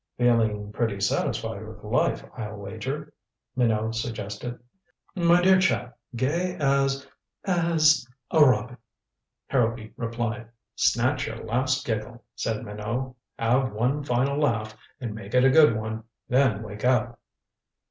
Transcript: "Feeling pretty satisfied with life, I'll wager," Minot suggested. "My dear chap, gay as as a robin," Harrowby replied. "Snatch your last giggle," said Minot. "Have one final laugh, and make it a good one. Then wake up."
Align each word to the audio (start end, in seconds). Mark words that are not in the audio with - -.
"Feeling 0.17 0.71
pretty 0.71 0.99
satisfied 0.99 1.63
with 1.67 1.83
life, 1.83 2.25
I'll 2.35 2.55
wager," 2.57 3.13
Minot 3.55 3.93
suggested. 3.93 4.59
"My 5.15 5.43
dear 5.43 5.59
chap, 5.59 5.95
gay 6.15 6.57
as 6.59 7.05
as 7.45 8.07
a 8.31 8.43
robin," 8.43 8.77
Harrowby 9.45 9.93
replied. 9.97 10.47
"Snatch 10.75 11.27
your 11.27 11.43
last 11.43 11.85
giggle," 11.85 12.23
said 12.35 12.65
Minot. 12.65 13.13
"Have 13.37 13.73
one 13.73 14.03
final 14.03 14.39
laugh, 14.39 14.75
and 14.99 15.13
make 15.13 15.35
it 15.35 15.45
a 15.45 15.51
good 15.51 15.75
one. 15.77 16.03
Then 16.27 16.63
wake 16.63 16.83
up." 16.83 17.19